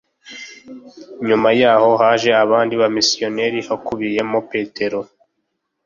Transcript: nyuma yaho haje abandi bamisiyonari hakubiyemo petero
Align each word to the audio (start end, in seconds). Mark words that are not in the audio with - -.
nyuma 1.27 1.49
yaho 1.61 1.91
haje 2.01 2.29
abandi 2.43 2.73
bamisiyonari 2.81 3.59
hakubiyemo 3.67 4.39
petero 4.51 4.99